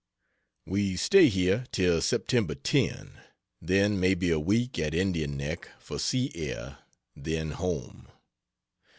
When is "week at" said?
4.39-4.95